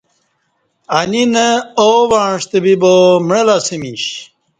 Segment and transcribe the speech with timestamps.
[0.97, 1.47] ا نی نہ
[1.79, 2.93] او وعݩستہ بِیبا
[3.27, 4.03] معلہ اسہ میش۔